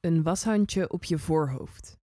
[0.00, 1.98] Een washandje op je voorhoofd.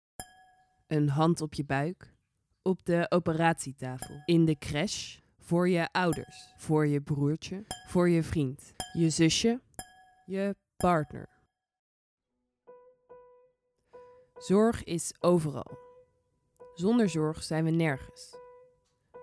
[0.87, 2.15] Een hand op je buik.
[2.63, 4.23] Op de operatietafel.
[4.25, 5.19] In de crash.
[5.39, 6.53] Voor je ouders.
[6.57, 7.65] Voor je broertje.
[7.87, 8.73] Voor je vriend.
[8.93, 9.61] Je zusje.
[10.27, 11.29] Je partner.
[14.35, 15.79] Zorg is overal.
[16.75, 18.37] Zonder zorg zijn we nergens.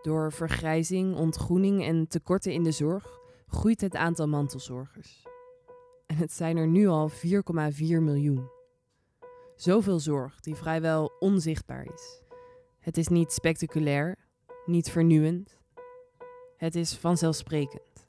[0.01, 5.27] Door vergrijzing, ontgroening en tekorten in de zorg groeit het aantal mantelzorgers.
[6.05, 7.17] En het zijn er nu al 4,4
[7.79, 8.57] miljoen.
[9.59, 12.21] Zoveel zorg die vrijwel onzichtbaar is.
[12.79, 14.15] Het is niet spectaculair,
[14.65, 15.57] niet vernieuwend.
[16.57, 18.07] Het is vanzelfsprekend.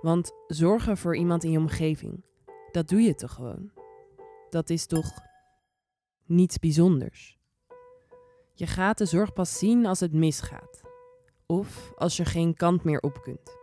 [0.00, 2.24] Want zorgen voor iemand in je omgeving,
[2.72, 3.70] dat doe je toch gewoon?
[4.50, 5.10] Dat is toch
[6.26, 7.38] niets bijzonders?
[8.54, 10.82] Je gaat de zorg pas zien als het misgaat.
[11.46, 13.56] Of als je geen kant meer op kunt.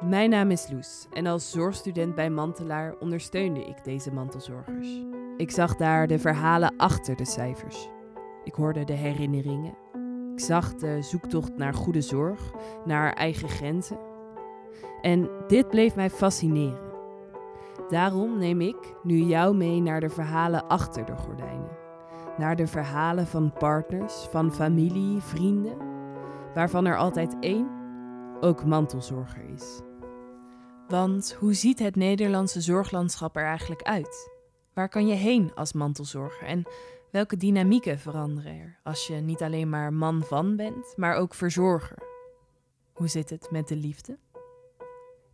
[0.00, 5.02] Mijn naam is Loes en als zorgstudent bij Mantelaar ondersteunde ik deze mantelzorgers.
[5.36, 7.88] Ik zag daar de verhalen achter de cijfers.
[8.44, 9.74] Ik hoorde de herinneringen.
[10.32, 12.52] Ik zag de zoektocht naar goede zorg,
[12.84, 13.98] naar eigen grenzen.
[15.00, 16.92] En dit bleef mij fascineren.
[17.88, 21.76] Daarom neem ik nu jou mee naar de verhalen achter de gordijnen.
[22.38, 25.76] Naar de verhalen van partners, van familie, vrienden,
[26.54, 27.68] waarvan er altijd één
[28.40, 29.80] ook mantelzorger is.
[30.88, 34.33] Want hoe ziet het Nederlandse zorglandschap er eigenlijk uit?
[34.74, 36.64] Waar kan je heen als mantelzorger en
[37.10, 41.98] welke dynamieken veranderen er als je niet alleen maar man van bent, maar ook verzorger?
[42.92, 44.18] Hoe zit het met de liefde?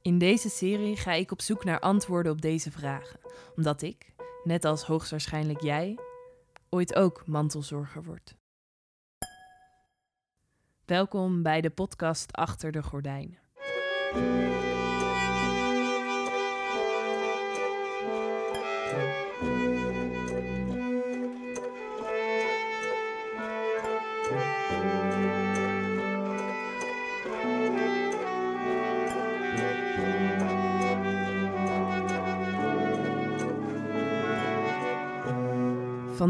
[0.03, 3.21] In deze serie ga ik op zoek naar antwoorden op deze vragen,
[3.57, 4.13] omdat ik,
[4.45, 5.99] net als hoogstwaarschijnlijk jij,
[6.69, 8.35] ooit ook mantelzorger word.
[10.85, 13.39] Welkom bij de podcast Achter de Gordijnen.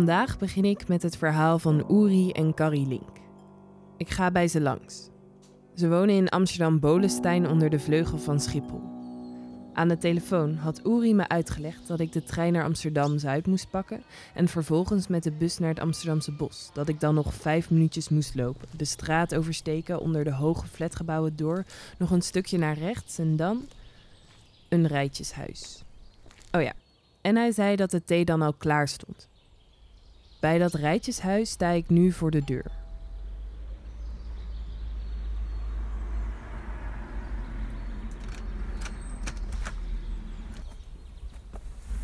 [0.01, 3.19] Vandaag begin ik met het verhaal van Uri en Carrie Link.
[3.97, 5.09] Ik ga bij ze langs.
[5.75, 8.83] Ze wonen in Amsterdam-Bolestein onder de vleugel van Schiphol.
[9.73, 14.03] Aan de telefoon had Uri me uitgelegd dat ik de trein naar Amsterdam-Zuid moest pakken
[14.35, 16.71] en vervolgens met de bus naar het Amsterdamse bos.
[16.73, 21.37] Dat ik dan nog vijf minuutjes moest lopen, de straat oversteken onder de hoge flatgebouwen
[21.37, 21.65] door,
[21.99, 23.69] nog een stukje naar rechts en dan
[24.69, 25.83] een rijtjeshuis.
[26.53, 26.73] Oh ja,
[27.21, 29.30] en hij zei dat de thee dan al klaar stond.
[30.41, 32.71] Bij dat rijtjeshuis sta ik nu voor de deur.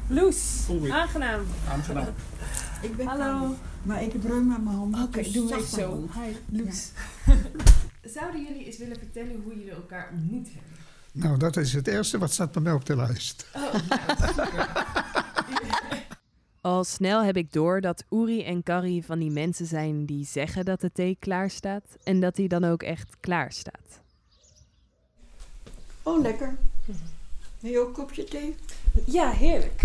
[0.08, 1.41] Loes, aangenaam.
[1.69, 2.14] Aangenaam.
[2.82, 3.54] Ik ben Hallo.
[3.82, 5.03] Maar ik heb reum aan mijn handen.
[5.03, 6.08] Oké, dus doe even zo.
[6.12, 6.91] Hi, Loes.
[8.14, 10.72] Zouden jullie eens willen vertellen hoe jullie elkaar ontmoet hebben?
[11.12, 13.47] Nou, dat is het eerste wat staat bij mij op de lijst.
[13.54, 13.74] Oh,
[16.66, 20.65] Al snel heb ik door dat Uri en Carrie van die mensen zijn die zeggen
[20.65, 24.03] dat de thee klaar staat en dat die dan ook echt klaar staat.
[26.03, 26.59] Oh, lekker.
[27.60, 28.54] Wil je ook een kopje thee?
[29.04, 29.82] Ja, heerlijk.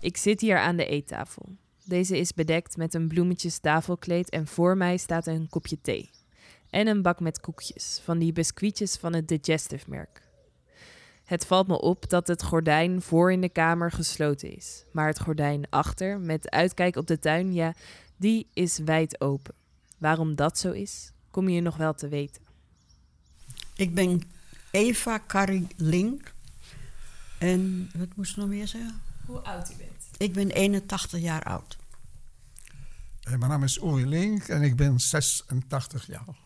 [0.00, 1.48] Ik zit hier aan de eettafel.
[1.84, 6.10] Deze is bedekt met een bloemetjes tafelkleed en voor mij staat een kopje thee.
[6.70, 10.25] En een bak met koekjes, van die biscuitjes van het Digestive merk.
[11.26, 14.84] Het valt me op dat het gordijn voor in de kamer gesloten is.
[14.92, 17.74] Maar het gordijn achter, met uitkijk op de tuin, ja,
[18.16, 19.54] die is wijd open.
[19.98, 22.42] Waarom dat zo is, kom je nog wel te weten.
[23.76, 24.20] Ik ben
[24.70, 26.34] Eva Carrie Link.
[27.38, 29.00] En wat moest ik nog meer zeggen?
[29.26, 30.04] Hoe oud u bent?
[30.16, 31.76] Ik ben 81 jaar oud.
[33.22, 36.36] Eh, Mijn naam is Uri Link en ik ben 86 jaar.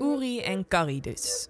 [0.00, 1.48] Uri en Carrie dus.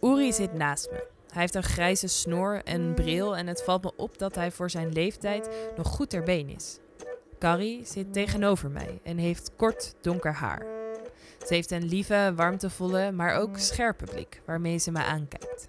[0.00, 1.06] Uri zit naast me.
[1.30, 4.70] Hij heeft een grijze snor en bril en het valt me op dat hij voor
[4.70, 6.78] zijn leeftijd nog goed ter been is.
[7.38, 10.66] Carrie zit tegenover mij en heeft kort donker haar.
[11.46, 15.68] Ze heeft een lieve, warmtevolle, maar ook scherpe blik waarmee ze me aankijkt.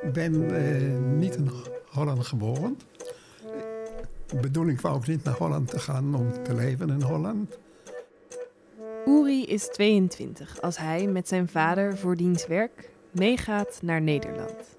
[0.00, 1.50] Ik ben eh, niet in
[1.90, 2.78] Holland geboren.
[4.26, 7.58] De bedoeling was ook niet naar Holland te gaan om te leven in Holland.
[9.06, 14.76] Uri is 22 als hij met zijn vader voor diens werk meegaat naar Nederland.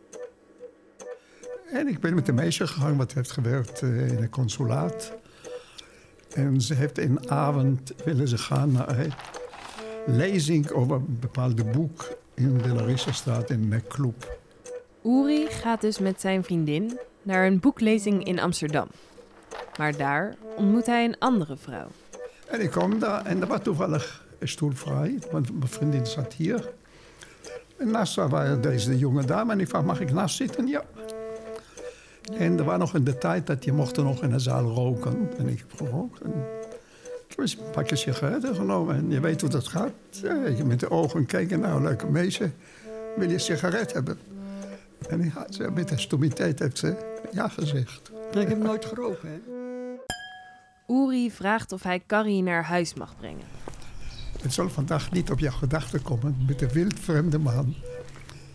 [1.72, 5.14] En ik ben met een meisje gegaan wat heeft gewerkt eh, in een consulaat.
[6.36, 9.14] En ze heeft een avond willen ze gaan naar een
[10.06, 14.40] lezing over een bepaald boek in de Larissastraat in een club.
[15.04, 18.88] Uri gaat dus met zijn vriendin naar een boeklezing in Amsterdam.
[19.78, 21.88] Maar daar ontmoet hij een andere vrouw.
[22.48, 26.34] En ik kom daar en er was toevallig een stoel vrij, want mijn vriendin zat
[26.34, 26.70] hier.
[27.78, 30.68] En naast haar was deze jonge dame en ik vroeg, mag ik naast zitten?
[30.68, 30.84] Ja.
[32.38, 34.64] En er was nog in de tijd dat je mocht er nog in de zaal
[34.64, 35.30] roken.
[35.38, 36.22] En ik heb gerookt.
[36.22, 39.92] En ik heb eens een pakje sigaretten genomen en je weet hoe dat gaat.
[40.10, 42.52] Ja, je met de ogen kijken, nou, leuke meisje,
[43.16, 44.18] wil je een sigaret hebben?
[45.10, 45.34] En
[45.74, 46.96] met de stomiteit heeft ze
[47.32, 48.12] ja gezegd.
[48.32, 49.40] Ik heb nooit geroken, hè?
[50.94, 53.46] Uri vraagt of hij Carrie naar huis mag brengen.
[54.42, 57.76] Het zal vandaag niet op jouw gedachten komen met de wildvreemde man.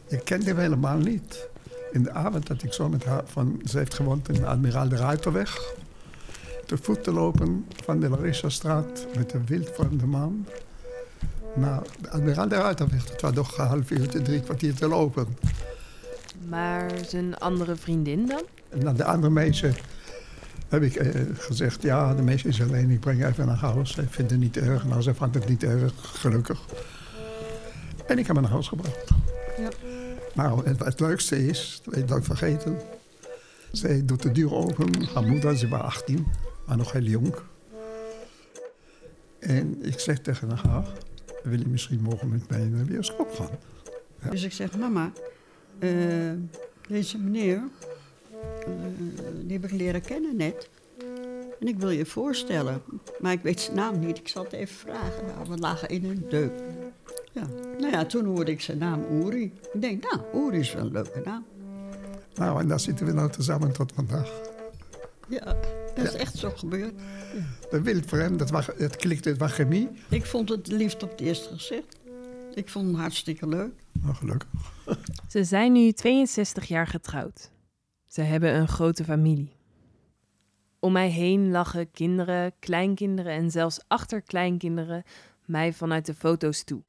[0.09, 1.49] Je kent hem helemaal niet.
[1.93, 3.61] In de avond dat ik zo met haar van...
[3.65, 5.75] Ze heeft gewoond in de Admiraal de Ruiterweg.
[6.67, 10.47] Te voet te lopen van de Larissastraat met de wildvreemde man...
[11.55, 13.05] naar de Admiraal de Ruiterweg.
[13.05, 15.27] Dat was nog een half uurtje, drie kwartier te lopen.
[16.49, 18.43] Maar zijn andere vriendin dan?
[18.69, 19.73] En naar de andere meisje
[20.73, 21.83] heb ik eh, gezegd...
[21.83, 23.93] ja, de meisje is alleen, ik breng haar even naar huis.
[23.93, 24.85] Zij vindt het niet erg.
[24.85, 26.61] Nou, zij vond het niet erg, gelukkig.
[28.07, 29.11] En ik heb haar naar huis gebracht.
[29.59, 29.69] Ja.
[30.35, 32.79] Nou, het, het leukste is, dat weet ik vergeten...
[33.73, 35.05] zij doet de deur open.
[35.15, 36.27] Haar moeder, ze was 18,
[36.67, 37.35] maar nog heel jong.
[39.39, 40.87] En ik zeg tegen haar...
[41.43, 43.59] wil je misschien morgen met mij naar de bioscoop gaan?
[44.31, 45.13] Dus ik zeg, mama,
[45.79, 45.91] eh,
[46.89, 47.63] deze meneer,
[49.43, 50.69] die heb ik leren kennen net.
[51.61, 52.83] En ik wil je voorstellen.
[53.21, 54.19] Maar ik weet zijn naam niet.
[54.19, 55.27] Ik zal het even vragen.
[55.27, 56.53] Nou, we lagen in een deuk.
[57.33, 57.47] Ja.
[57.79, 59.53] Nou ja, toen hoorde ik zijn naam Uri.
[59.73, 61.45] Ik denk, nou, Uri is wel een leuke naam.
[62.35, 64.41] Nou, en daar zitten we nou tezamen tot vandaag.
[65.29, 65.57] Ja,
[65.95, 66.93] dat is echt zo gebeurd.
[67.71, 69.89] De wildvreemd, dat was, het klikte, het was chemie.
[70.09, 71.99] Ik vond het liefst op het eerste gezicht.
[72.55, 73.73] Ik vond hem hartstikke leuk.
[73.93, 74.49] Nou, gelukkig.
[75.29, 77.52] Ze zijn nu 62 jaar getrouwd.
[78.13, 79.53] Ze hebben een grote familie.
[80.81, 85.03] Om mij heen lachen kinderen, kleinkinderen en zelfs achterkleinkinderen
[85.45, 86.83] mij vanuit de foto's toe.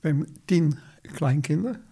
[0.00, 1.82] We hebben tien kleinkinderen.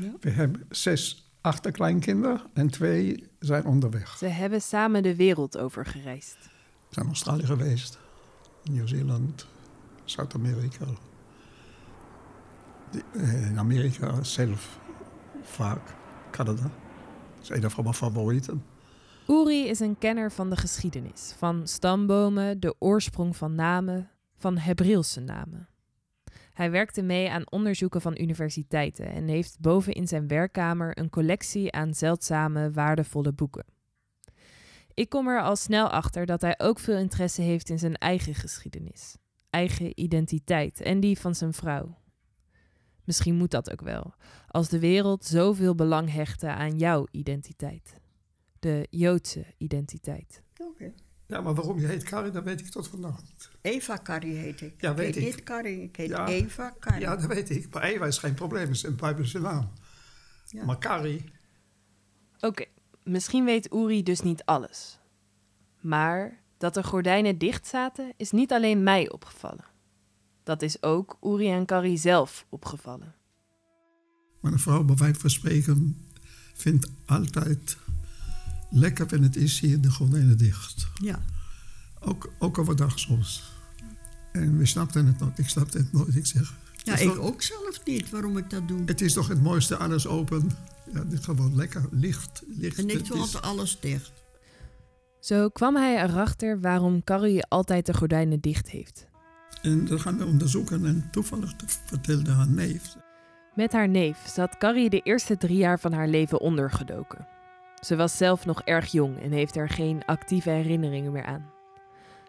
[0.00, 0.12] Ja.
[0.20, 4.16] We hebben zes achterkleinkinderen en twee zijn onderweg.
[4.16, 6.36] Ze hebben samen de wereld over gereisd.
[6.88, 7.98] We zijn Australië geweest,
[8.64, 9.46] Nieuw-Zeeland,
[10.04, 10.86] Zuid-Amerika.
[13.12, 14.78] Eh, In Amerika zelf
[15.42, 15.94] vaak,
[16.30, 16.70] Canada.
[17.42, 18.64] Is een van mijn favorieten.
[19.28, 25.20] Uri is een kenner van de geschiedenis, van stambomen, de oorsprong van namen, van Hebreeuwse
[25.20, 25.68] namen.
[26.52, 31.72] Hij werkte mee aan onderzoeken van universiteiten en heeft boven in zijn werkkamer een collectie
[31.72, 33.64] aan zeldzame, waardevolle boeken.
[34.94, 38.34] Ik kom er al snel achter dat hij ook veel interesse heeft in zijn eigen
[38.34, 39.16] geschiedenis,
[39.50, 41.97] eigen identiteit en die van zijn vrouw.
[43.08, 44.14] Misschien moet dat ook wel,
[44.48, 48.00] als de wereld zoveel belang hechtte aan jouw identiteit
[48.58, 50.42] de Joodse identiteit.
[50.56, 50.92] Oké.
[51.26, 53.50] Ja, maar waarom je heet Carrie, dat weet ik tot vandaag niet.
[53.60, 54.80] Eva Carrie heet ik.
[54.80, 55.22] Ja, weet ik.
[55.22, 55.34] heet ik.
[55.36, 56.26] niet Carrie, ik heet Ja.
[56.26, 57.00] Eva Carrie.
[57.00, 57.74] Ja, dat weet ik.
[57.74, 59.72] Maar Eva is geen probleem, het is een Bijbelse naam.
[60.46, 60.64] Ja.
[60.64, 61.24] Maar Carrie,
[62.40, 62.64] Oké,
[63.02, 65.00] misschien weet Uri dus niet alles.
[65.80, 69.64] Maar dat de gordijnen dicht zaten is niet alleen mij opgevallen.
[70.48, 73.14] Dat is ook Uri en Carrie zelf opgevallen.
[74.40, 76.06] Mijn vrouw, bij wijze van spreken,
[76.54, 77.76] vindt altijd
[78.70, 80.88] lekker wanneer het is hier de gordijnen dicht.
[81.02, 81.22] Ja.
[82.00, 83.42] Ook, ook overdag soms.
[84.32, 85.38] En we snapten het nooit.
[85.38, 86.16] Ik snapte het nooit.
[86.16, 88.82] Ik zeg, Ja, ik toch- ook zelf niet waarom ik dat doe.
[88.86, 90.50] Het is toch het mooiste, alles open.
[90.92, 92.78] Ja, gewoon lekker, licht, licht.
[92.78, 94.12] En ik doe altijd alles dicht.
[95.20, 99.07] Zo kwam hij erachter waarom Carrie altijd de gordijnen dicht heeft.
[99.62, 100.86] En dat gaan we onderzoeken.
[100.86, 101.52] En toevallig
[101.84, 102.96] vertelde haar neef.
[103.54, 107.26] Met haar neef zat Carrie de eerste drie jaar van haar leven ondergedoken.
[107.80, 111.50] Ze was zelf nog erg jong en heeft er geen actieve herinneringen meer aan.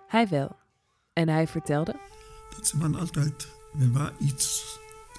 [0.08, 0.56] Hij wel.
[1.14, 1.96] En hij vertelde.
[2.56, 3.48] Dat ze man altijd,
[3.80, 4.78] er was iets.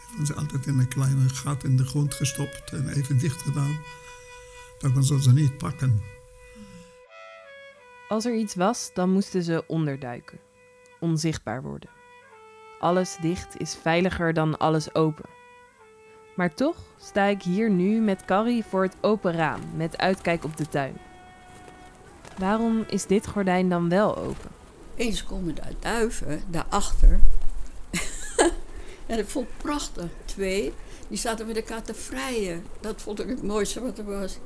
[0.09, 3.79] Hebben ze altijd in een kleine gat in de grond gestopt en even dicht gedaan.
[4.79, 6.00] Dat men ze niet pakken.
[8.09, 10.38] Als er iets was, dan moesten ze onderduiken.
[11.00, 12.00] Onzichtbaar worden.
[12.81, 15.25] Alles dicht is veiliger dan alles open.
[16.37, 20.57] Maar toch sta ik hier nu met Carrie voor het open raam met uitkijk op
[20.57, 20.97] de tuin.
[22.39, 24.51] Waarom is dit gordijn dan wel open?
[24.95, 27.21] Eens komen daar duiven, daarachter.
[29.07, 30.11] en dat vond ik prachtig.
[30.25, 30.73] Twee,
[31.09, 32.65] die zaten met elkaar te vrijen.
[32.81, 34.39] Dat vond ik het mooiste wat er was.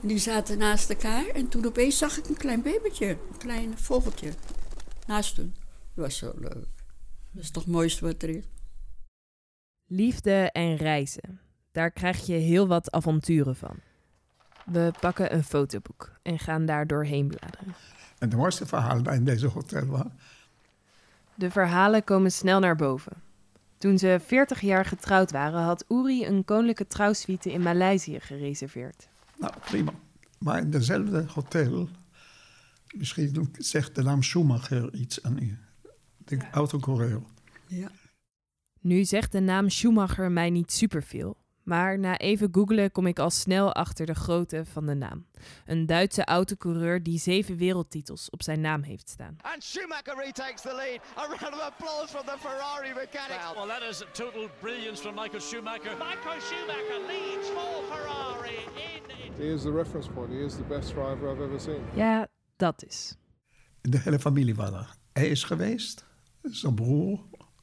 [0.00, 3.08] Die zaten naast elkaar en toen opeens zag ik een klein babytje.
[3.08, 4.32] Een klein vogeltje.
[5.06, 5.54] Naast hun.
[5.94, 6.79] Dat was zo leuk.
[7.30, 8.44] Dat is toch het mooiste wat er is.
[9.86, 11.40] Liefde en reizen.
[11.72, 13.76] Daar krijg je heel wat avonturen van.
[14.64, 17.74] We pakken een fotoboek en gaan daar doorheen bladeren.
[18.18, 20.06] En de mooiste verhaal in deze hotel was...
[21.34, 23.12] De verhalen komen snel naar boven.
[23.78, 29.08] Toen ze 40 jaar getrouwd waren, had Uri een koninklijke trouwsuite in Maleisië gereserveerd.
[29.38, 29.92] Nou, prima.
[30.38, 31.88] Maar in dezelfde hotel...
[32.90, 35.58] Misschien zegt de naam Schumacher iets aan u.
[36.24, 37.22] De autocoureur.
[37.66, 37.90] Ja.
[38.80, 41.36] Nu zegt de naam Schumacher mij niet superveel.
[41.62, 45.26] Maar na even googlen kom ik al snel achter de grootte van de naam.
[45.66, 49.36] Een Duitse autocoureur die zeven wereldtitels op zijn naam heeft staan.
[49.40, 51.00] And Schumacher retakes the lead.
[51.16, 53.54] A round of applause from the Ferrari mechanics.
[53.54, 55.96] Well, that is total brilliance from Michael Schumacher.
[55.96, 59.02] Michael Schumacher leads for Ferrari in.
[59.36, 60.30] He is the reference point.
[60.30, 61.82] He is the best driver I've ever seen.
[61.94, 63.16] Ja, dat is.
[63.80, 64.94] De hele familie was er.
[65.12, 66.04] Hij is geweest,
[66.42, 67.20] zijn broer,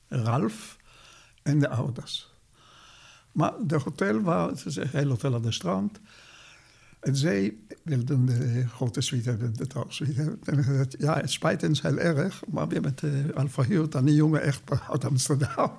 [0.07, 0.77] Ralf
[1.43, 2.31] en de ouders.
[3.31, 5.99] Maar de hotel was een heel hotel aan de strand.
[6.99, 10.39] En zij wilden de grote suite hebben, de trouwsuite hebben.
[10.43, 13.47] En ik zei, ja, het spijt ons heel erg, maar we hebben het uh, al
[13.47, 15.71] verhuurd aan een jonge echtpaar uit Amsterdam.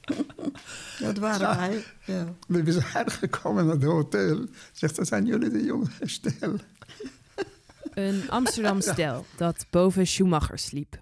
[1.00, 1.56] Dat waren Ja.
[1.56, 1.84] wij.
[2.04, 2.34] Ja.
[2.46, 4.46] We zijn gekomen naar het hotel.
[4.72, 6.56] Zegt, dat zijn jullie de jonge stel.
[7.94, 11.00] Een Amsterdam stel dat boven Schumacher sliep.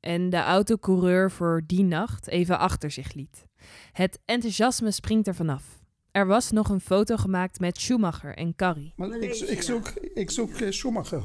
[0.00, 3.46] En de autocoureur voor die nacht even achter zich liet.
[3.92, 5.78] Het enthousiasme springt er vanaf.
[6.10, 8.92] Er was nog een foto gemaakt met Schumacher en Carrie.
[8.96, 11.22] Maar ik, ik zoek, ik zoek eh, Schumacher.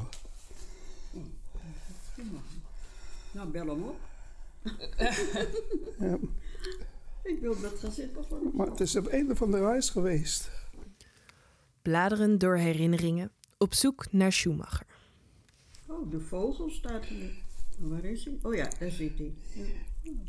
[3.30, 3.98] Nou, bel hem op.
[5.98, 6.18] Ja,
[7.22, 10.50] Ik wil dat gaan zitten maar het is op einde van de reis geweest.
[11.82, 14.86] Bladeren door herinneringen, op zoek naar Schumacher.
[15.86, 17.44] Oh, de vogel staat hier.
[17.78, 18.38] Waar is hij?
[18.42, 19.34] Oh ja, daar zit hij.
[19.54, 19.64] Ja.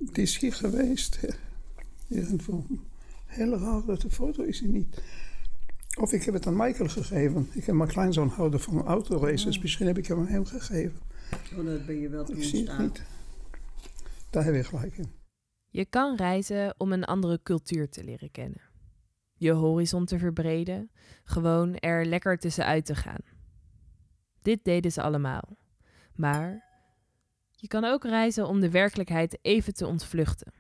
[0.06, 1.22] Het is hier geweest.
[1.22, 1.28] hè.
[2.08, 2.66] Irgendwo.
[3.26, 5.02] Heel raar dat de foto is hier niet.
[6.00, 7.50] Of ik heb het aan Michael gegeven.
[7.54, 9.60] Ik heb mijn kleinzoon houden van autoraces.
[9.60, 11.00] Misschien heb ik hem aan hem gegeven.
[11.58, 12.82] Oh, dat ben je wel toen Ik zie het staan.
[12.82, 13.04] niet.
[14.30, 15.12] Daar heb je gelijk in.
[15.70, 18.62] Je kan reizen om een andere cultuur te leren kennen.
[19.34, 20.92] Je horizon te verbreden,
[21.24, 23.22] gewoon er lekker tussenuit te gaan.
[24.42, 25.58] Dit deden ze allemaal.
[26.16, 26.67] Maar
[27.60, 30.54] je kan ook reizen om de werkelijkheid even te ontvluchten.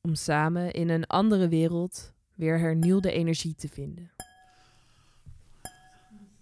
[0.00, 4.10] Om samen in een andere wereld weer hernieuwde energie te vinden.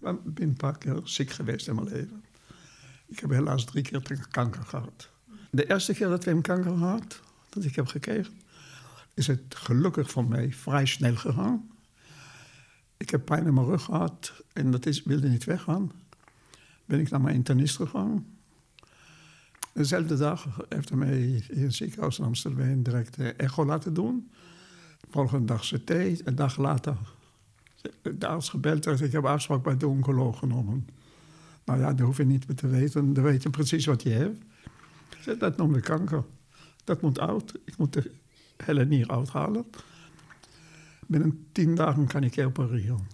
[0.01, 2.23] Ik ben een paar keer ziek geweest in mijn leven.
[3.07, 5.09] Ik heb helaas drie keer kanker gehad.
[5.51, 8.33] De eerste keer dat we hem kanker had, dat ik heb gekregen,
[9.13, 11.69] is het gelukkig voor mij vrij snel gegaan.
[12.97, 15.91] Ik heb pijn in mijn rug gehad en dat is, wilde niet weggaan.
[16.85, 18.34] Ben ik naar mijn internist gegaan.
[19.75, 24.31] Dezelfde dag heeft hij mij in het ziekenhuis in Amsterdam direct de echo laten doen.
[25.09, 26.97] Volgende dag CT, een dag later
[28.01, 30.87] de arts gebeld dat ik heb afspraak bij de oncoloog genomen.
[31.65, 33.13] Nou ja, dat hoef je niet meer te weten.
[33.13, 34.43] Dan weet je precies wat je hebt.
[35.21, 36.23] Zei, dat noem ik kanker.
[36.83, 37.59] Dat moet oud.
[37.65, 38.11] Ik moet de
[38.57, 39.65] hele nier uithalen.
[41.07, 43.07] Binnen tien dagen kan ik opereren.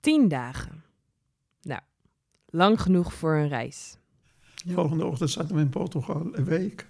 [0.00, 0.82] Tien dagen.
[1.62, 1.80] Nou,
[2.46, 3.96] lang genoeg voor een reis.
[4.66, 6.86] Volgende ochtend zaten we in Portugal een week.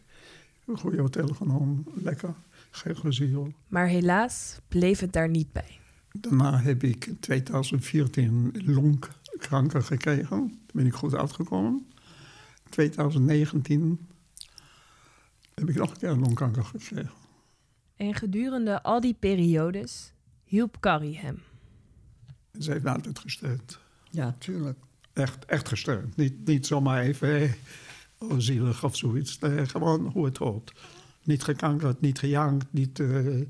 [0.66, 1.86] Een goede hotel genomen.
[1.94, 2.34] Lekker.
[2.70, 3.52] Geen geziel.
[3.68, 5.78] Maar helaas bleef het daar niet bij.
[6.12, 10.38] Daarna heb ik in 2014 longkanker gekregen.
[10.38, 11.86] Daar ben ik goed uitgekomen.
[12.68, 14.06] 2019
[15.54, 17.12] heb ik nog een keer longkanker gekregen.
[17.96, 20.12] En gedurende al die periodes
[20.44, 21.42] hielp Carrie hem.
[22.58, 23.78] Ze heeft me altijd gesteund.
[24.10, 24.78] Ja, tuurlijk.
[25.12, 26.16] Echt, echt gesteund.
[26.16, 27.54] Niet, niet zomaar even
[28.18, 29.38] oh, zielig of zoiets.
[29.66, 30.72] Gewoon hoe het hoort.
[31.22, 33.40] Niet gekankerd, niet gejankt, niet, eh,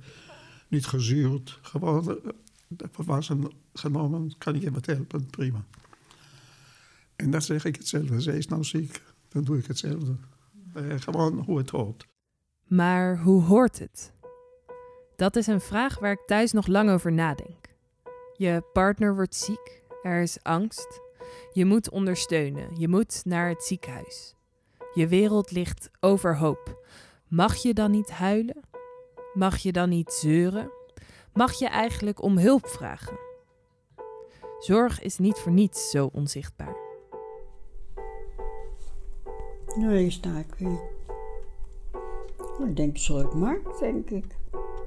[0.69, 1.59] niet gezuurd.
[1.63, 4.33] Gewoon uh, volwassen genomen.
[4.39, 5.27] Kan ik je wat helpen?
[5.27, 5.65] Prima.
[7.17, 8.21] En dan zeg ik hetzelfde.
[8.21, 10.17] Zij is nou ziek, dan doe ik hetzelfde.
[10.99, 12.07] Gewoon hoe het hoort.
[12.67, 14.13] Maar hoe hoort het?
[15.17, 17.69] Dat is een vraag waar ik thuis nog lang over nadenk.
[18.37, 21.01] Je partner wordt ziek, er is angst.
[21.53, 24.35] Je moet ondersteunen, je moet naar het ziekenhuis.
[24.95, 26.85] Je wereld ligt overhoop.
[27.29, 28.61] Mag je dan niet huilen?
[29.35, 30.71] Mag je dan niet zeuren?
[31.33, 33.19] Mag je eigenlijk om hulp vragen?
[34.59, 36.77] Zorg is niet voor niets zo onzichtbaar.
[39.77, 40.81] Nou, hier sta ik weer.
[42.59, 44.25] Nou, Ik denk Zorgmarkt, denk ik.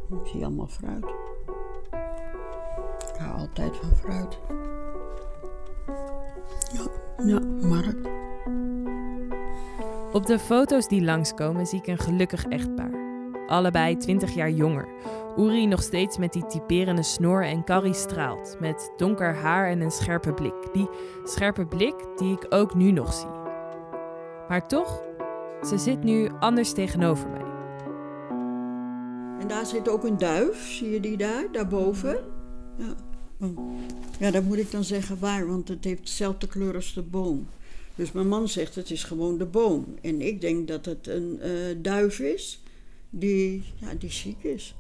[0.10, 1.06] Ik zie allemaal fruit.
[3.14, 4.38] Ik hou altijd van fruit.
[7.24, 8.10] Ja, markt.
[10.12, 13.04] Op de foto's die langskomen zie ik een gelukkig echtpaar.
[13.48, 14.88] allebei 20 jaar jonger.
[15.38, 19.92] Uri nog steeds met die typerende snor en Carrie straalt, met donker haar en een
[19.92, 20.74] scherpe blik.
[20.74, 20.90] Die
[21.24, 23.30] scherpe blik die ik ook nu nog zie.
[24.48, 25.02] Maar toch,
[25.62, 27.44] ze zit nu anders tegenover mij.
[29.40, 32.18] En daar zit ook een duif, zie je die daar, daarboven?
[32.78, 32.94] Ja.
[33.40, 33.80] Oh.
[34.20, 37.48] ja, dat moet ik dan zeggen waar, want het heeft dezelfde kleur als de boom.
[37.96, 39.86] Dus mijn man zegt het is gewoon de boom.
[40.02, 42.62] En ik denk dat het een eh, duif is
[43.10, 44.76] die, ja, die ziek is.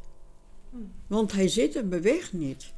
[1.07, 2.73] Want hij zit en beweegt niet.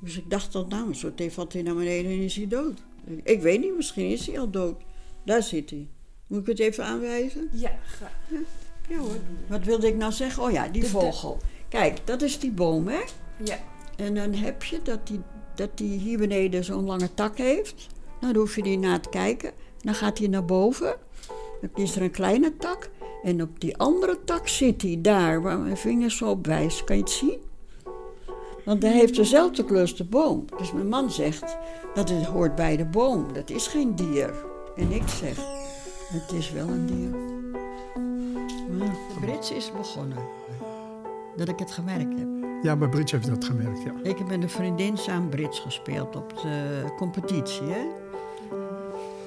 [0.00, 2.82] Dus ik dacht dan, nou, zo valt hij naar beneden en is hij dood.
[3.22, 4.82] Ik weet niet, misschien is hij al dood.
[5.24, 5.88] Daar zit hij.
[6.26, 7.48] Moet ik het even aanwijzen?
[7.52, 8.12] Ja, graag.
[8.88, 9.16] Ja hoor.
[9.46, 10.42] Wat wilde ik nou zeggen?
[10.42, 11.38] Oh ja, die vogel.
[11.68, 13.00] Kijk, dat is die boom, hè?
[13.44, 13.58] Ja.
[13.98, 15.20] En dan heb je dat die,
[15.54, 17.86] dat die hier beneden zo'n lange tak heeft.
[18.20, 19.52] Nou, dan hoef je niet naar te kijken.
[19.80, 20.96] Dan gaat hij naar boven.
[21.60, 22.90] Dan is er een kleine tak.
[23.22, 26.84] En op die andere tak zit hij daar, waar mijn vinger zo op wijst.
[26.84, 27.38] Kan je het zien?
[28.64, 30.44] Want hij heeft dezelfde kleur als de boom.
[30.58, 31.56] Dus mijn man zegt
[31.94, 33.32] dat het hoort bij de boom.
[33.32, 34.34] Dat is geen dier.
[34.76, 35.36] En ik zeg,
[36.08, 37.10] het is wel een dier.
[38.78, 40.18] De Brits is begonnen.
[41.36, 42.37] Dat ik het gemerkt heb.
[42.62, 43.92] Ja, maar Bridge heeft dat gemerkt, ja.
[44.02, 47.86] Ik heb met een vriendin samen Brits gespeeld op de competitie, hè?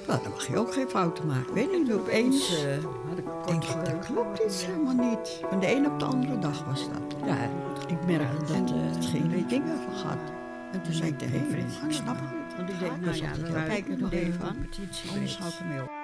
[0.06, 1.48] Nou, dan mag je ook geen fouten maken.
[1.48, 2.84] Ik weet niet, opeens eh,
[3.46, 5.40] denk ik, dat klopt iets helemaal niet.
[5.48, 7.18] Van de een op de andere dag was dat.
[7.26, 7.36] Ja,
[7.86, 10.32] ik merkte dat eh, het geen dingen van gaat.
[10.72, 12.56] En toen zei ik tegen vriend, ik snap het niet.
[12.56, 14.66] Want die zei, nou ja, we kijken nog even aan.
[15.14, 16.01] Anders hou ik op.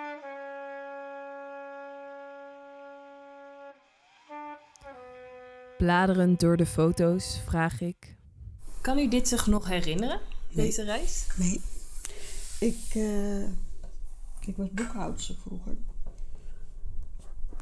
[5.78, 8.16] Bladerend door de foto's vraag ik.
[8.80, 10.20] Kan u dit zich nog herinneren,
[10.52, 11.26] deze reis?
[11.37, 11.61] Nee.
[12.61, 13.42] Ik, eh,
[14.40, 15.76] ik was boekhoudster vroeger.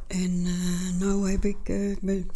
[0.07, 2.27] En eh nou heb ik, eh, ik ben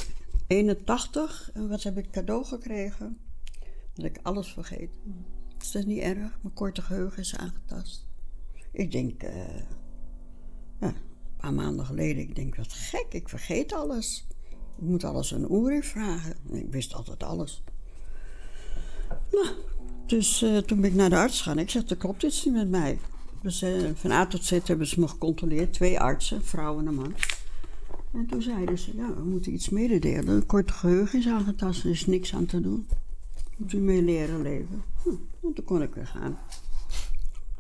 [0.46, 3.18] 81 en wat heb ik cadeau gekregen?
[3.94, 4.90] Dat ik alles vergeet.
[5.60, 6.38] Is dat niet erg?
[6.42, 8.08] Mijn korte geheugen is aangetast.
[8.72, 9.62] Ik denk, eh,
[10.80, 14.26] ja, een paar maanden geleden, ik denk, wat gek, ik vergeet alles.
[14.80, 16.34] Ik moet alles aan Uri vragen.
[16.50, 17.62] Ik wist altijd alles.
[19.32, 19.47] Nou,
[20.06, 21.58] dus eh, toen ben ik naar de arts gegaan.
[21.58, 22.99] Ik zeg, er klopt iets niet met mij.
[23.43, 25.73] Dus eh, van A tot Z hebben ze me gecontroleerd.
[25.73, 27.14] Twee artsen, vrouw en een man.
[28.12, 30.34] En toen zeiden ze, ja, we moeten iets mededelen.
[30.34, 32.88] Een korte geheugen is aangetast, er is niks aan te doen.
[33.56, 34.82] Moet u mee leren leven.
[35.02, 35.08] Hm,
[35.43, 36.38] en toen kon ik weer gaan.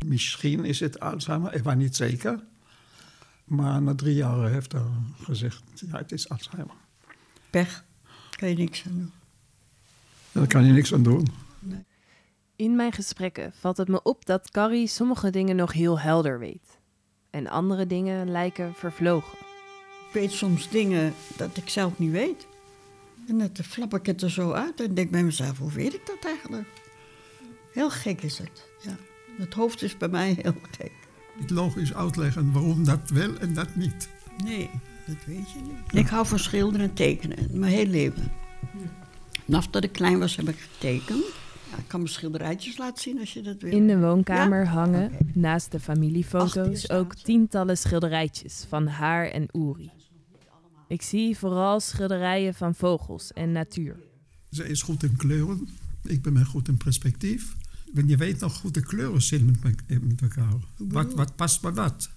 [0.06, 2.44] Misschien is het Alzheimer, ik weet niet zeker.
[3.44, 4.82] Maar na drie jaar heeft hij
[5.22, 6.74] gezegd, ja, het is Alzheimer.
[7.50, 7.84] Pech,
[8.36, 9.12] kan je niks aan doen.
[10.32, 11.26] Daar kan je niks aan doen.
[12.56, 16.78] In mijn gesprekken valt het me op dat Carrie sommige dingen nog heel helder weet.
[17.30, 19.38] En andere dingen lijken vervlogen.
[20.08, 22.46] Ik weet soms dingen dat ik zelf niet weet.
[23.28, 26.06] En dan flap ik het er zo uit en denk bij mezelf, hoe weet ik
[26.06, 26.68] dat eigenlijk?
[27.72, 28.96] Heel gek is het, ja.
[29.38, 30.92] Het hoofd is bij mij heel gek.
[31.38, 34.08] Niet logisch uitleggen waarom dat wel en dat niet.
[34.44, 34.70] Nee,
[35.14, 36.04] dat weet je niet.
[36.04, 38.32] Ik hou van schilderen en tekenen, mijn hele leven.
[39.44, 41.24] Vanaf dat ik klein was heb ik getekend.
[41.70, 43.72] Ja, ik kan mijn schilderijtjes laten zien als je dat wil.
[43.72, 44.70] In de woonkamer Ja?
[44.70, 49.90] hangen, naast de familiefoto's, ook tientallen schilderijtjes van haar en Uri.
[50.88, 53.96] Ik zie vooral schilderijen van vogels en natuur.
[54.50, 55.68] Ze is goed in kleuren.
[56.02, 57.56] Ik ben goed in perspectief.
[57.94, 60.52] En je weet nog goed de kleuren zitten met, me- met elkaar.
[60.76, 62.10] Wat, wat past bij wat?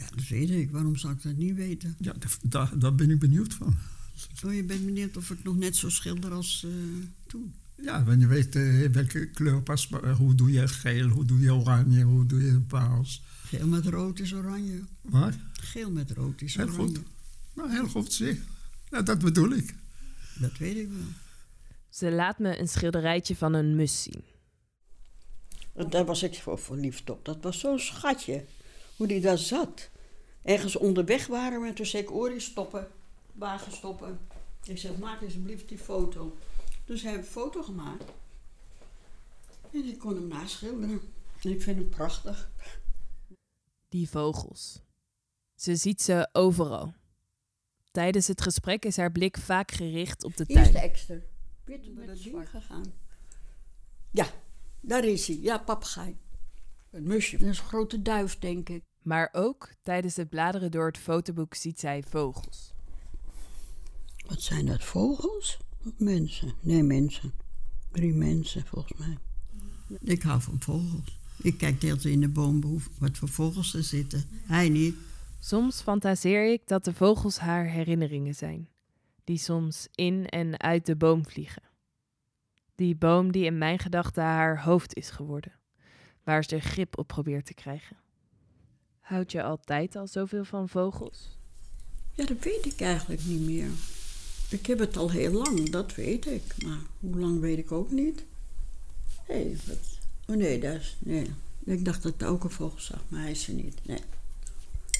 [0.00, 0.70] Ja, dat weet ik.
[0.70, 1.94] Waarom zou ik dat niet weten?
[1.98, 3.74] Ja, da- daar, daar ben ik benieuwd van.
[4.44, 6.70] Oh, je bent benieuwd of ik nog net zo schilder als eh,
[7.26, 7.54] toen.
[7.82, 11.40] Ja, wanneer je weet eh, welke kleur past bij- Hoe doe je geel, hoe doe
[11.40, 13.22] je oranje, hoe doe je paars.
[13.44, 14.80] Geel met rood is oranje.
[15.00, 15.34] Wat?
[15.52, 16.86] Geel met rood is Heel oranje.
[16.86, 17.00] goed.
[17.54, 18.40] Nou, heel goed, zie.
[18.90, 19.74] Ja, dat bedoel ik.
[20.38, 21.06] Dat weet ik wel.
[21.88, 24.22] Ze laat me een schilderijtje van een mus zien.
[25.90, 27.24] Daar was ik voor verliefd op.
[27.24, 28.44] Dat was zo'n schatje.
[29.00, 29.90] Hoe die daar zat.
[30.42, 32.88] Ergens onderweg waren we en toen zei ik, Ori, stoppen.
[33.32, 34.18] Wagen stoppen.
[34.62, 36.36] Ik zeg, maak alsjeblieft die foto.
[36.84, 38.04] Dus hij heeft een foto gemaakt.
[39.72, 41.00] En ik kon hem naschilderen.
[41.42, 42.50] En ik vind hem prachtig.
[43.88, 44.82] Die vogels.
[45.54, 46.94] Ze ziet ze overal.
[47.90, 50.84] Tijdens het gesprek is haar blik vaak gericht op de Hier is de tuin.
[50.84, 51.22] ekster.
[51.64, 52.92] Wit met ding gegaan.
[54.10, 54.26] Ja,
[54.80, 55.36] daar is hij.
[55.36, 56.18] Ja, papegaai.
[56.90, 57.38] Een musje.
[57.38, 58.88] Dat is een grote duif, denk ik.
[59.02, 62.72] Maar ook tijdens het bladeren door het fotoboek ziet zij vogels.
[64.26, 65.58] Wat zijn dat, vogels?
[65.86, 66.54] Of mensen?
[66.60, 67.32] Nee, mensen.
[67.90, 69.18] Drie mensen, volgens mij.
[70.00, 71.18] Ik hou van vogels.
[71.42, 74.24] Ik kijk de hele tijd in de boom wat voor vogels er zitten.
[74.46, 74.94] Hij niet.
[75.38, 78.68] Soms fantaseer ik dat de vogels haar herinneringen zijn,
[79.24, 81.62] die soms in en uit de boom vliegen.
[82.74, 85.52] Die boom die in mijn gedachten haar hoofd is geworden,
[86.24, 87.96] waar ze grip op probeert te krijgen.
[89.10, 91.38] Houd je altijd al zoveel van vogels?
[92.14, 93.68] Ja, dat weet ik eigenlijk niet meer.
[94.50, 96.54] Ik heb het al heel lang, dat weet ik.
[96.64, 98.24] Maar hoe lang weet ik ook niet.
[99.22, 99.98] Hé, hey, wat...
[100.26, 100.96] Oh nee, dat is...
[100.98, 101.30] Nee.
[101.64, 103.86] Ik dacht dat ik ook een vogel zag, maar hij is er niet.
[103.86, 104.00] Nee.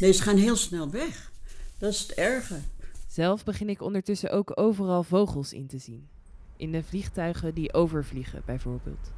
[0.00, 1.32] Nee, ze gaan heel snel weg.
[1.78, 2.60] Dat is het erge.
[3.06, 6.08] Zelf begin ik ondertussen ook overal vogels in te zien.
[6.56, 9.10] In de vliegtuigen die overvliegen, bijvoorbeeld.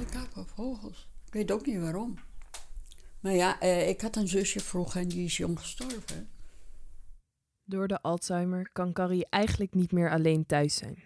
[0.00, 1.08] Ik hou van vogels.
[1.26, 2.14] Ik weet ook niet waarom.
[3.20, 6.28] Maar ja, eh, ik had een zusje vroeger en die is jong gestorven.
[7.64, 10.98] Door de Alzheimer kan Carrie eigenlijk niet meer alleen thuis zijn.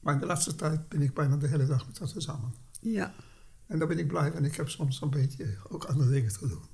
[0.00, 2.54] Maar in de laatste tijd ben ik bijna de hele dag met haar samen.
[2.80, 3.14] Ja.
[3.66, 6.48] En daar ben ik blij en ik heb soms een beetje ook andere dingen te
[6.48, 6.64] doen.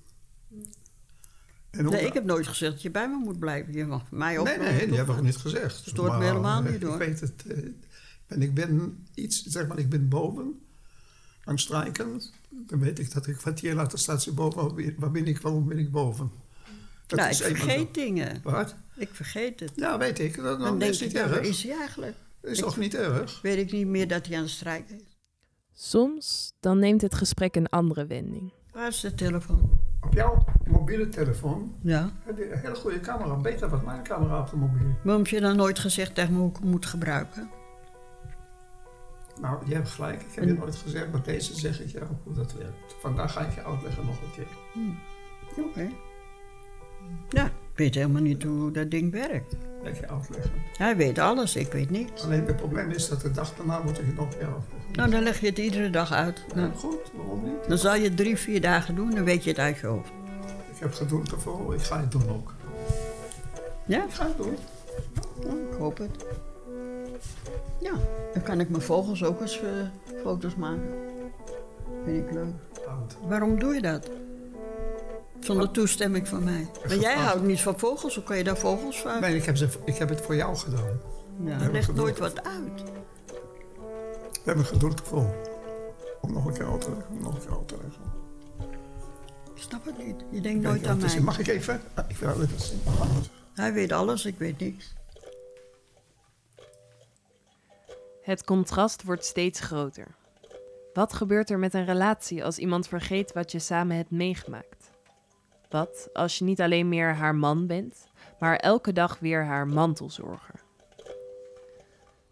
[1.71, 3.73] En Nee, ik heb nooit gezegd dat je bij me moet blijven.
[3.73, 4.97] Je mag mij ook Nee, nee, die doen.
[4.97, 5.77] hebben we niet gezegd.
[5.77, 6.93] Stoort me helemaal eh, niet, hoor.
[6.93, 7.45] Ik weet het.
[8.33, 10.61] En ik ben iets, zeg maar, ik ben boven
[11.45, 12.21] aan het strijken.
[12.51, 14.75] Dan weet ik dat ik kwartier later staat ze boven.
[14.99, 15.41] Waar ben- ik?
[15.41, 16.31] Waarom ben ik boven?
[17.07, 18.41] Dat nou, ik de- vergeet dingen.
[18.43, 18.75] Wat?
[18.97, 19.73] Ik vergeet het.
[19.77, 20.37] Ja, weet ik.
[20.37, 21.47] Dat, Dan dat denk is niet ik, ja, waar erg.
[21.49, 22.17] is hij eigenlijk?
[22.43, 23.41] is toch niet erg?
[23.43, 25.17] Weet ik niet meer dat hij aan het strijken is.
[25.75, 28.53] Soms dan neemt het gesprek een andere wending.
[28.73, 29.71] Waar is de telefoon?
[30.01, 32.13] Op jouw mobiele telefoon Ja.
[32.25, 33.35] heb je een hele goede camera.
[33.37, 34.97] Beter dan mijn camera op de mobiel.
[35.05, 37.49] Waarom heb je dan nooit gezegd hoe ik hem moet gebruiken?
[39.41, 40.21] Nou, je hebt gelijk.
[40.23, 42.95] Ik heb je nooit gezegd, maar deze zeg ik jou hoe dat werkt.
[43.01, 45.65] Vandaag ga ik je uitleggen nog een keer.
[45.65, 45.89] Oké.
[47.29, 49.57] Ja, ik weet helemaal niet hoe dat ding werkt.
[49.85, 50.51] Dat je uitleggen.
[50.77, 52.23] Hij weet alles, ik weet niks.
[52.25, 54.93] Alleen het probleem is dat de dag daarna moet ik het nog een keer uitleggen.
[54.93, 56.45] Nou, dan leg je het iedere dag uit.
[56.49, 57.69] Ja, Nou, goed, waarom niet?
[57.69, 60.09] dan zal je het drie, vier dagen doen, dan weet je het uit je hoofd.
[60.75, 62.53] Ik heb geduld ervoor, ik ga het doen ook.
[63.87, 64.05] Ja?
[64.05, 64.57] Ik ga het doen.
[65.43, 66.25] Nou, ik hoop het.
[67.81, 67.93] Ja,
[68.35, 69.69] dan kan ik mijn vogels ook eens eh,
[70.23, 70.89] foto's maken.
[72.05, 72.53] Vind ik leuk.
[72.89, 73.17] Oud.
[73.29, 74.11] Waarom doe je dat?
[75.41, 76.67] Zonder toestemming van mij.
[76.87, 79.21] Maar jij houdt niet van vogels, hoe kan je daar vogels van?
[79.21, 81.01] Nee, ik heb, ze, ik heb het voor jou gedaan.
[81.45, 82.83] Ja, heb leg ik nooit wat uit.
[84.33, 85.35] We hebben geduld ervoor.
[86.21, 88.03] Om nog een keer uit te leggen, om nog een keer uit te leggen.
[89.55, 90.17] Ik snap het niet.
[90.31, 91.23] Je denkt nooit aan het mij.
[91.23, 91.81] Mag ik even?
[91.95, 92.81] Ah, Ik wil zien.
[93.55, 94.95] Hij weet alles, ik weet niks.
[98.23, 100.07] Het contrast wordt steeds groter.
[100.93, 104.91] Wat gebeurt er met een relatie als iemand vergeet wat je samen hebt meegemaakt?
[105.69, 107.97] Wat als je niet alleen meer haar man bent,
[108.39, 110.61] maar elke dag weer haar mantelzorger?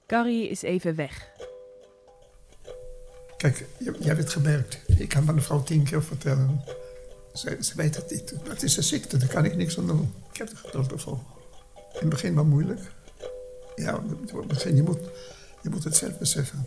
[0.06, 1.28] Carrie is even weg.
[3.36, 4.78] Kijk, jij hebt het gemerkt.
[4.86, 6.64] Ik kan mijn vrouw tien keer vertellen.
[7.34, 8.34] Ze, ze weet het niet.
[8.48, 10.14] Het is een ziekte, daar kan ik niks aan doen.
[10.32, 11.18] Ik heb er geduld ervoor.
[11.76, 12.80] In het begin was moeilijk.
[13.74, 14.98] Ja, in het begin, je moet,
[15.62, 16.66] je moet het zelf beseffen.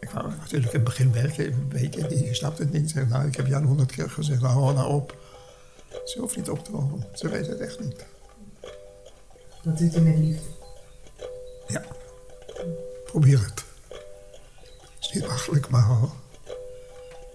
[0.00, 2.90] Ik wou natuurlijk in het begin werken, weet je, die snapt het niet.
[2.90, 5.16] Zeg, nou, ik heb Jan honderd keer gezegd, nou, hou nou op.
[6.04, 7.06] Ze hoeft niet op te houden.
[7.14, 8.04] Ze weet het echt niet.
[9.62, 10.48] Dat doet hij met liefde.
[11.66, 11.84] Ja,
[13.04, 13.64] probeer het.
[15.00, 15.90] is niet makkelijk, maar...
[15.90, 16.10] oh.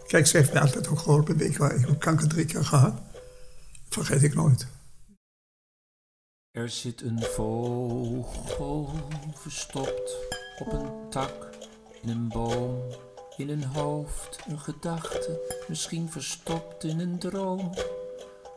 [0.08, 1.41] Kijk, ze heeft mij altijd ook geholpen.
[1.41, 2.93] Ik heb kanker drie keer gehad.
[3.89, 4.67] Vergeet ik nooit.
[6.62, 8.89] Er zit een vogel
[9.34, 10.17] verstopt
[10.60, 11.50] op een tak
[12.02, 12.82] in een boom.
[13.38, 17.74] In een hoofd een gedachte, misschien verstopt in een droom.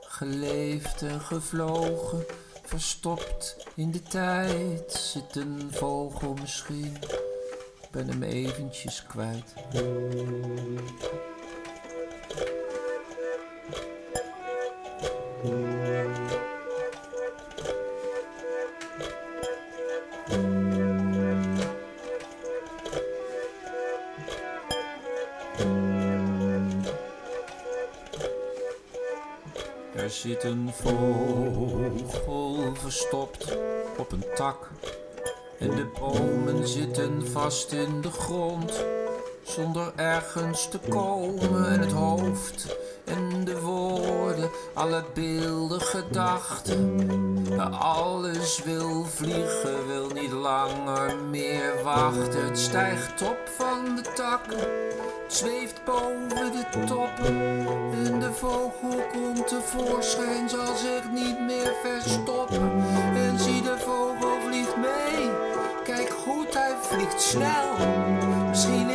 [0.00, 2.24] Geleefd en gevlogen,
[2.62, 4.92] verstopt in de tijd.
[4.92, 6.96] Zit een vogel misschien,
[7.90, 9.54] ben hem eventjes kwijt.
[30.44, 33.56] Een vogel verstopt
[33.96, 34.70] op een tak.
[35.58, 38.84] En de bomen zitten vast in de grond.
[39.42, 41.68] Zonder ergens te komen.
[41.68, 47.08] En het hoofd en de woorden, alle beelden, gedachten.
[47.78, 52.44] Alles wil vliegen, wil niet langer meer wachten.
[52.44, 54.93] Het stijgt op van de het
[55.26, 57.10] zweeft boven de top.
[58.04, 62.84] En de vogel komt tevoorschijn, zal zich niet meer verstoppen.
[63.14, 65.30] En zie de vogel vliegt mee,
[65.84, 67.68] kijk goed, hij vliegt snel.
[68.48, 68.93] Misschien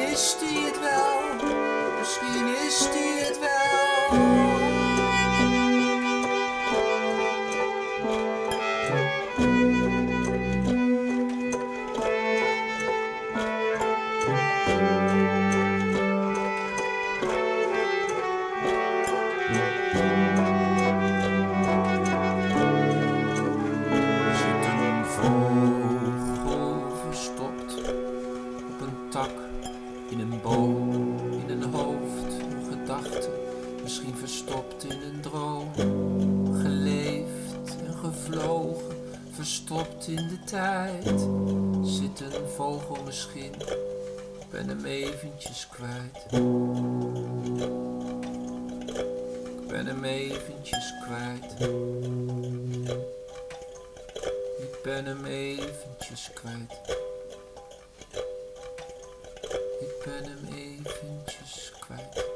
[50.04, 51.52] hem eventjes kwijt.
[54.60, 56.72] Ik ben hem eventjes kwijt.
[59.80, 62.28] Ik ben hem eventjes kwijt.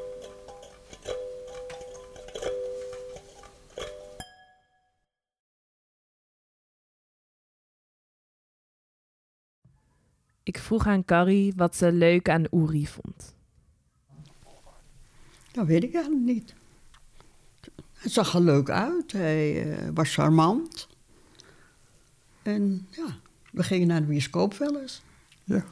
[10.43, 13.35] Ik vroeg aan Carrie wat ze leuk aan Uri vond.
[15.51, 16.61] Dat weet ik eigenlijk niet.
[18.03, 20.87] Hij zag er leuk uit, hij eh, was charmant.
[22.41, 23.05] En ja,
[23.51, 25.01] we gingen naar de bioscoop wel eens.
[25.43, 25.63] Ja.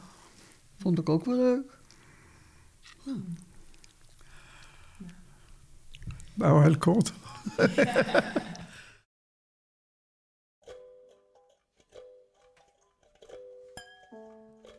[0.78, 1.78] Vond ik ook wel leuk.
[6.34, 7.12] Nou, heel kort.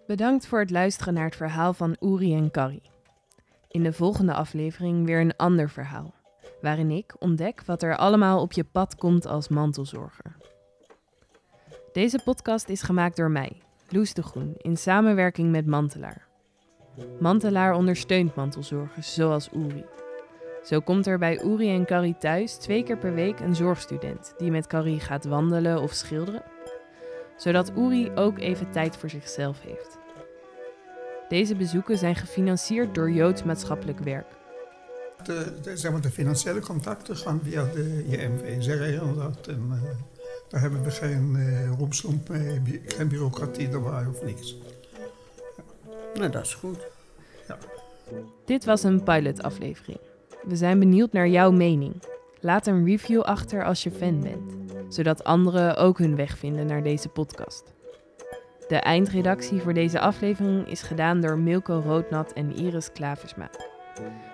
[0.07, 2.91] Bedankt voor het luisteren naar het verhaal van Uri en Carrie.
[3.67, 6.13] In de volgende aflevering weer een ander verhaal,
[6.63, 10.35] waarin ik ontdek wat er allemaal op je pad komt als mantelzorger.
[11.91, 16.27] Deze podcast is gemaakt door mij, Loes de Groen, in samenwerking met Mantelaar.
[17.19, 19.85] Mantelaar ondersteunt mantelzorgers zoals Uri.
[20.63, 24.51] Zo komt er bij Uri en Carrie thuis twee keer per week een zorgstudent die
[24.51, 26.43] met Carrie gaat wandelen of schilderen,
[27.37, 29.97] zodat Uri ook even tijd voor zichzelf heeft.
[31.27, 34.41] Deze bezoeken zijn gefinancierd door Joods Maatschappelijk Werk.
[35.23, 38.61] De, de, zeg maar, de financiële contacten gaan via de JMW.
[38.61, 39.47] Ze regelen dat.
[39.47, 39.89] En, eh,
[40.49, 44.57] daar hebben we geen uh, mee, geen bureaucratie erbij of niks.
[46.13, 46.77] Nou, dat is goed.
[48.45, 49.99] Dit was een pilotaflevering.
[50.43, 51.93] We zijn benieuwd naar jouw mening.
[52.39, 54.51] Laat een review achter als je fan bent,
[54.93, 57.73] zodat anderen ook hun weg vinden naar deze podcast.
[58.67, 63.49] De eindredactie voor deze aflevering is gedaan door Milko Roodnat en Iris Klaversma.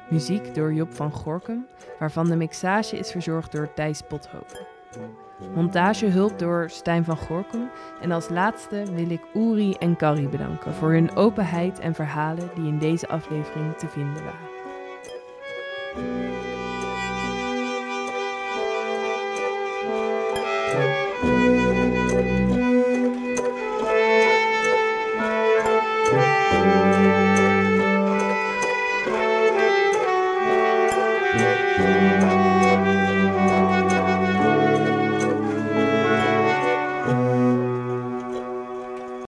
[0.10, 1.68] Muziek door Job van Gorkum,
[2.00, 4.68] waarvan de mixage is verzorgd door Thijs Pothoven.
[5.56, 7.70] Montagehulp door Stijn van Gorkum
[8.02, 12.68] en als laatste wil ik Uri en Carrie bedanken voor hun openheid en verhalen die
[12.68, 14.58] in deze aflevering te vinden waren.